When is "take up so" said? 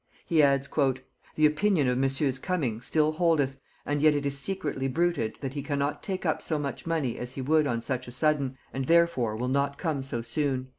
6.01-6.57